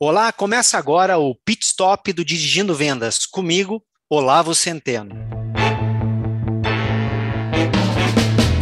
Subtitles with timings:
[0.00, 3.24] Olá, começa agora o Pit Stop do Dirigindo Vendas.
[3.24, 5.14] Comigo, Olavo Centeno.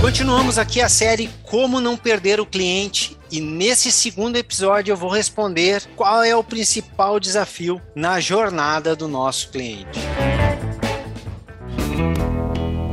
[0.00, 5.10] Continuamos aqui a série Como Não Perder o Cliente e nesse segundo episódio eu vou
[5.10, 10.00] responder qual é o principal desafio na jornada do nosso cliente.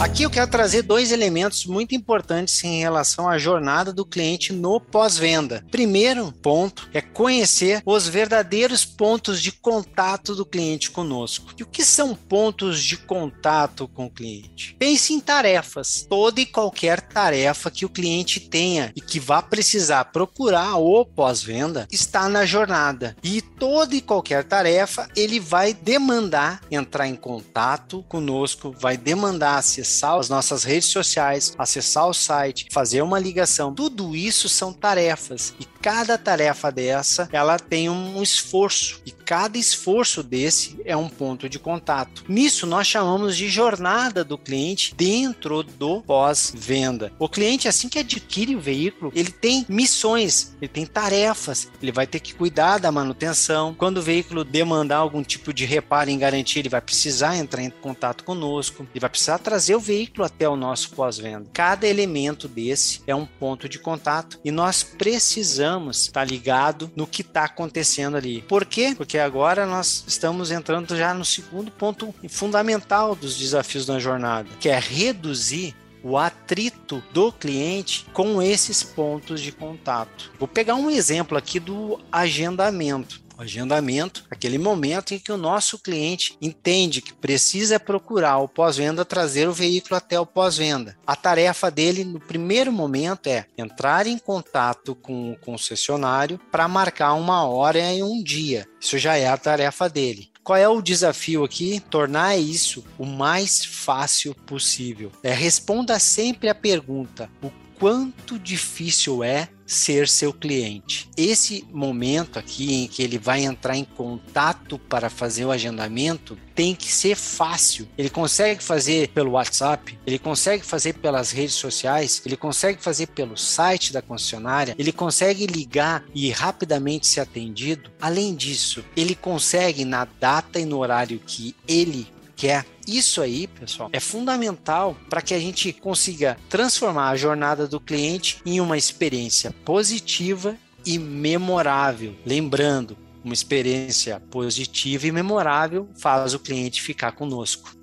[0.00, 4.80] Aqui eu quero trazer dois elementos muito importantes em relação à jornada do cliente no
[4.80, 5.62] pós-venda.
[5.70, 11.52] Primeiro ponto é conhecer os verdadeiros pontos de contato do cliente conosco.
[11.58, 14.74] E o que são pontos de contato com o cliente?
[14.78, 16.06] Pense em tarefas.
[16.08, 21.86] Toda e qualquer tarefa que o cliente tenha e que vá precisar procurar o pós-venda
[21.92, 23.14] está na jornada.
[23.22, 29.89] E toda e qualquer tarefa ele vai demandar entrar em contato conosco, vai demandar acessar
[29.90, 33.74] acessar as nossas redes sociais, acessar o site, fazer uma ligação.
[33.74, 40.24] Tudo isso são tarefas e cada tarefa dessa, ela tem um esforço e cada esforço
[40.24, 42.24] desse é um ponto de contato.
[42.28, 47.12] Nisso nós chamamos de jornada do cliente dentro do pós-venda.
[47.16, 52.08] O cliente assim que adquire o veículo, ele tem missões, ele tem tarefas, ele vai
[52.08, 53.72] ter que cuidar da manutenção.
[53.72, 57.70] Quando o veículo demandar algum tipo de reparo em garantia, ele vai precisar entrar em
[57.70, 61.46] contato conosco, ele vai precisar trazer o veículo até o nosso pós-venda.
[61.52, 67.22] Cada elemento desse é um ponto de contato e nós precisamos estar ligado no que
[67.22, 68.42] está acontecendo ali.
[68.42, 68.92] Por quê?
[68.96, 74.68] Porque agora nós estamos entrando já no segundo ponto fundamental dos desafios da jornada, que
[74.68, 80.32] é reduzir o atrito do cliente com esses pontos de contato.
[80.38, 86.36] Vou pegar um exemplo aqui do agendamento agendamento, aquele momento em que o nosso cliente
[86.40, 90.96] entende que precisa procurar o pós-venda, trazer o veículo até o pós-venda.
[91.06, 97.14] A tarefa dele no primeiro momento é entrar em contato com o concessionário para marcar
[97.14, 98.66] uma hora e um dia.
[98.80, 100.30] Isso já é a tarefa dele.
[100.42, 101.80] Qual é o desafio aqui?
[101.80, 105.12] Tornar isso o mais fácil possível.
[105.22, 111.08] É, responda sempre a pergunta: o quanto difícil é ser seu cliente.
[111.16, 116.74] Esse momento aqui em que ele vai entrar em contato para fazer o agendamento tem
[116.74, 117.86] que ser fácil.
[117.96, 123.36] Ele consegue fazer pelo WhatsApp, ele consegue fazer pelas redes sociais, ele consegue fazer pelo
[123.36, 127.90] site da concessionária, ele consegue ligar e rapidamente ser atendido.
[128.00, 132.08] Além disso, ele consegue na data e no horário que ele
[132.40, 137.78] quer isso aí, pessoal, é fundamental para que a gente consiga transformar a jornada do
[137.78, 142.16] cliente em uma experiência positiva e memorável.
[142.24, 147.76] Lembrando, uma experiência positiva e memorável faz o cliente ficar conosco.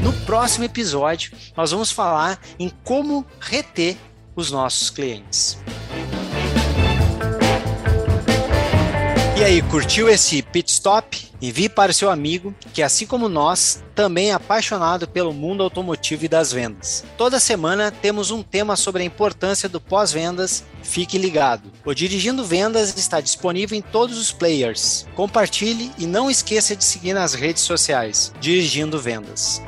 [0.00, 3.96] No próximo episódio, nós vamos falar em como reter
[4.36, 5.58] os nossos clientes.
[9.44, 11.28] E aí, curtiu esse pit stop?
[11.42, 16.24] Envie para o seu amigo, que assim como nós, também é apaixonado pelo mundo automotivo
[16.24, 17.04] e das vendas.
[17.18, 20.64] Toda semana temos um tema sobre a importância do pós-vendas.
[20.82, 21.70] Fique ligado.
[21.84, 25.06] O Dirigindo Vendas está disponível em todos os players.
[25.14, 28.32] Compartilhe e não esqueça de seguir nas redes sociais.
[28.40, 29.60] Dirigindo Vendas.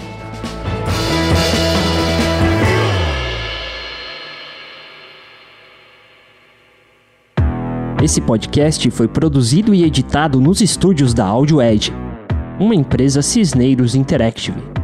[8.06, 11.92] Esse podcast foi produzido e editado nos estúdios da Audio Edge,
[12.56, 14.75] uma empresa Cisneiros Interactive.